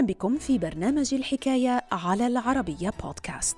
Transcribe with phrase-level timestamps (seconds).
[0.00, 3.56] بكم في برنامج الحكاية على العربية بودكاست.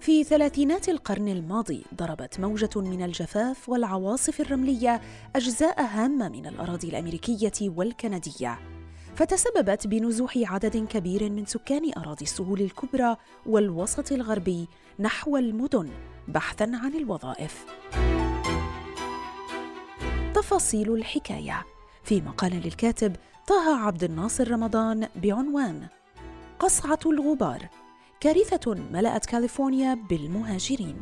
[0.00, 5.00] في ثلاثينات القرن الماضي ضربت موجة من الجفاف والعواصف الرملية
[5.36, 8.58] أجزاء هامة من الأراضي الأمريكية والكندية
[9.16, 14.68] فتسببت بنزوح عدد كبير من سكان أراضي السهول الكبرى والوسط الغربي
[15.00, 15.90] نحو المدن
[16.28, 17.64] بحثا عن الوظائف
[20.44, 21.66] تفاصيل الحكاية.
[22.02, 23.16] في مقال للكاتب
[23.46, 25.86] طه عبد الناصر رمضان بعنوان
[26.58, 27.68] قصعة الغبار
[28.20, 31.00] كارثة ملأت كاليفورنيا بالمهاجرين.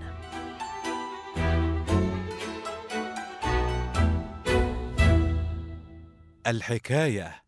[6.46, 7.42] الحكاية.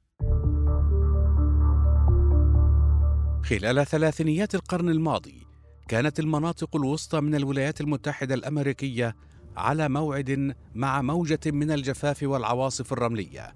[3.45, 5.47] خلال ثلاثينيات القرن الماضي
[5.89, 9.17] كانت المناطق الوسطى من الولايات المتحدة الأمريكية
[9.56, 13.55] على موعد مع موجة من الجفاف والعواصف الرملية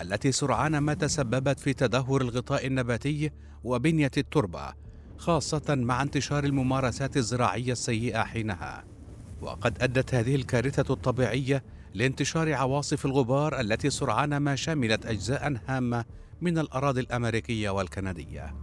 [0.00, 3.30] التي سرعان ما تسببت في تدهور الغطاء النباتي
[3.64, 4.74] وبنية التربة
[5.16, 8.84] خاصة مع انتشار الممارسات الزراعية السيئة حينها.
[9.40, 16.04] وقد أدت هذه الكارثة الطبيعية لانتشار عواصف الغبار التي سرعان ما شملت أجزاء هامة
[16.40, 18.54] من الأراضي الأمريكية والكندية.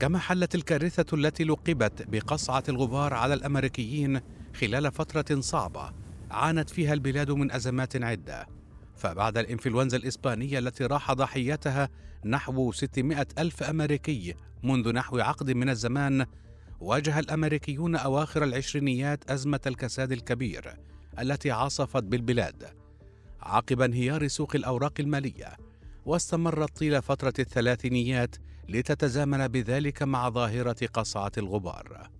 [0.00, 4.20] كما حلت الكارثة التي لقبت بقصعة الغبار على الأمريكيين
[4.60, 5.92] خلال فترة صعبة
[6.30, 8.46] عانت فيها البلاد من أزمات عدة.
[8.96, 11.88] فبعد الإنفلونزا الإسبانية التي راح ضحيتها
[12.24, 16.26] نحو 600 ألف أمريكي منذ نحو عقد من الزمان
[16.80, 20.76] واجه الأمريكيون أواخر العشرينيات أزمة الكساد الكبير
[21.18, 22.64] التي عاصفت بالبلاد.
[23.40, 25.56] عقب انهيار سوق الأوراق المالية
[26.06, 28.36] واستمرت طيل فترة الثلاثينيات
[28.68, 32.15] لتتزامن بذلك مع ظاهرة قصعة الغبار.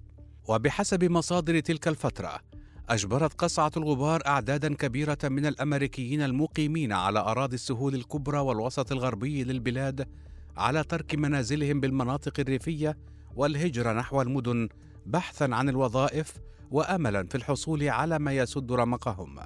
[0.48, 2.40] وبحسب مصادر تلك الفترة
[2.88, 10.08] أجبرت قصعة الغبار أعدادا كبيرة من الأمريكيين المقيمين على أراضي السهول الكبرى والوسط الغربي للبلاد
[10.56, 12.98] على ترك منازلهم بالمناطق الريفية
[13.36, 14.68] والهجرة نحو المدن
[15.06, 16.32] بحثا عن الوظائف
[16.70, 19.38] واملا في الحصول على ما يسد رمقهم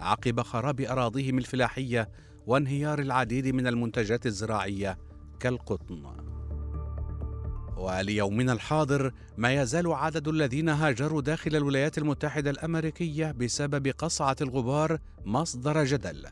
[0.00, 2.08] عقب خراب أراضيهم الفلاحية
[2.46, 4.98] وانهيار العديد من المنتجات الزراعية
[5.40, 6.33] كالقطن.
[7.76, 15.84] وليومنا الحاضر ما يزال عدد الذين هاجروا داخل الولايات المتحدة الأمريكية بسبب قصعة الغبار مصدر
[15.84, 16.26] جدل.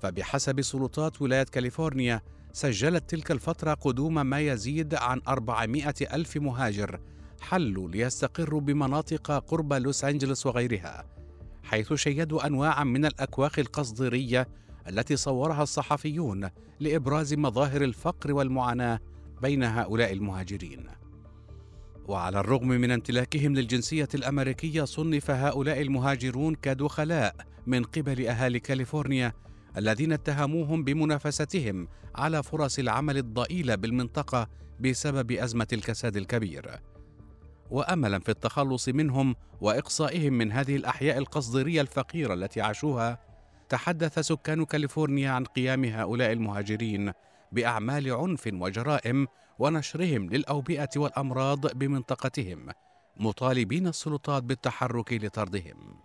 [0.00, 2.20] فبحسب سلطات ولاية كاليفورنيا
[2.52, 7.00] سجلت تلك الفترة قدوم ما يزيد عن 400 ألف مهاجر
[7.40, 11.04] حلوا ليستقروا بمناطق قرب لوس أنجلوس وغيرها
[11.62, 14.48] حيث شيدوا أنواعا من الأكواخ القصديرية
[14.88, 16.48] التي صورها الصحفيون
[16.80, 19.00] لإبراز مظاهر الفقر والمعاناة
[19.42, 20.86] بين هؤلاء المهاجرين
[22.08, 27.34] وعلى الرغم من امتلاكهم للجنسية الأمريكية صنف هؤلاء المهاجرون كدخلاء
[27.66, 29.32] من قبل أهالي كاليفورنيا
[29.76, 34.48] الذين اتهموهم بمنافستهم على فرص العمل الضئيلة بالمنطقة
[34.80, 36.80] بسبب أزمة الكساد الكبير.
[37.70, 43.18] وأملا في التخلص منهم وإقصائهم من هذه الأحياء القصديرية الفقيرة التي عاشوها،
[43.68, 47.12] تحدث سكان كاليفورنيا عن قيام هؤلاء المهاجرين
[47.54, 49.26] بأعمال عنف وجرائم
[49.58, 52.68] ونشرهم للأوبئة والأمراض بمنطقتهم
[53.16, 55.96] مطالبين السلطات بالتحرك لطردهم.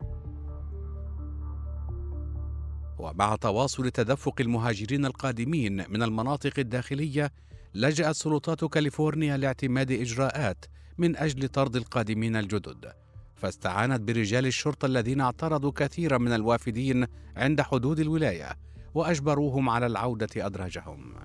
[2.99, 7.31] ومع تواصل تدفق المهاجرين القادمين من المناطق الداخلية
[7.75, 10.65] لجأت سلطات كاليفورنيا لاعتماد إجراءات
[10.97, 12.93] من أجل طرد القادمين الجدد.
[13.35, 18.57] فاستعانت برجال الشرطة الذين اعترضوا كثيرا من الوافدين عند حدود الولاية
[18.93, 21.15] وأجبروهم على العودة أدراجهم.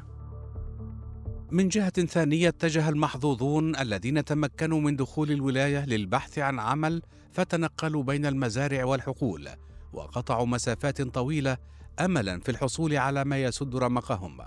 [1.54, 8.26] من جهة ثانية اتجه المحظوظون الذين تمكنوا من دخول الولاية للبحث عن عمل فتنقلوا بين
[8.26, 9.48] المزارع والحقول
[9.92, 11.56] وقطعوا مسافات طويلة
[12.00, 14.38] املا في الحصول على ما يسد رمقهم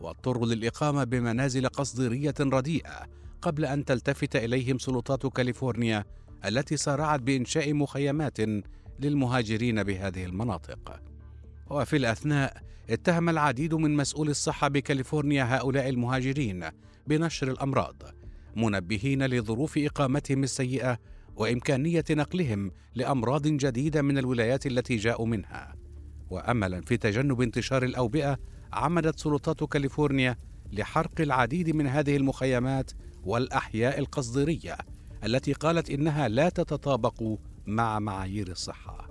[0.00, 3.06] واضطروا للإقامة بمنازل قصديرية رديئة
[3.42, 6.04] قبل أن تلتفت إليهم سلطات كاليفورنيا
[6.44, 8.38] التي سارعت بإنشاء مخيمات
[9.00, 11.00] للمهاجرين بهذه المناطق.
[11.74, 16.64] وفي الأثناء اتهم العديد من مسؤولي الصحة بكاليفورنيا هؤلاء المهاجرين
[17.06, 18.02] بنشر الأمراض
[18.56, 20.98] منبهين لظروف إقامتهم السيئة
[21.36, 25.76] وإمكانية نقلهم لأمراض جديدة من الولايات التي جاءوا منها.
[26.30, 28.38] واملا في تجنب انتشار الأوبئة
[28.72, 30.36] عمدت سلطات كاليفورنيا
[30.72, 32.90] لحرق العديد من هذه المخيمات
[33.24, 34.76] والأحياء القصديرية
[35.24, 37.22] التي قالت إنها لا تتطابق
[37.66, 39.10] مع معايير الصحة.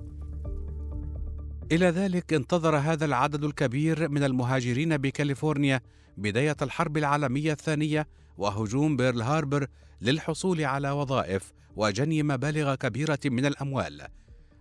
[1.72, 5.82] إلى ذلك انتظر هذا العدد الكبير من المهاجرين بكاليفورنيا
[6.18, 8.08] بداية الحرب العالمية الثانية
[8.38, 9.68] وهجوم بيرل هاربر
[10.02, 14.08] للحصول على وظائف وجني مبالغ كبيرة من الأموال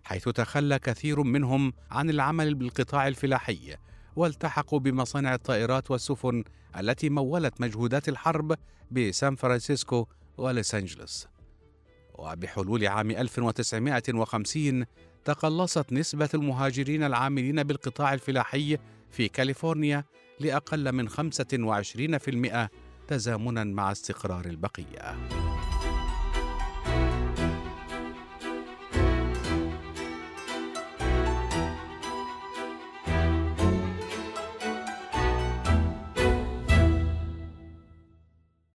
[0.05, 3.77] حيث تخلى كثير منهم عن العمل بالقطاع الفلاحي
[4.17, 6.45] والتحقوا بمصانع الطائرات والسفن
[6.79, 8.57] التي مولت مجهودات الحرب
[8.91, 10.07] بسان فرانسيسكو
[10.37, 11.27] ولوس أنجلوس.
[12.15, 14.85] وبحلول عام 1950
[15.25, 18.79] تقلصت نسبة المهاجرين العاملين بالقطاع الفلاحي
[19.11, 20.05] في كاليفورنيا
[20.41, 22.69] لأقل من 25%
[23.09, 25.17] تزامنا مع استقرار البقية.